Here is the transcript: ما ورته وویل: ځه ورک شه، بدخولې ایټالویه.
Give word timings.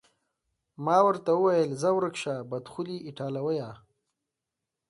ما 0.85 0.97
ورته 1.07 1.31
وویل: 1.35 1.71
ځه 1.81 1.89
ورک 1.97 2.15
شه، 2.21 2.35
بدخولې 2.49 2.97
ایټالویه. 3.07 3.69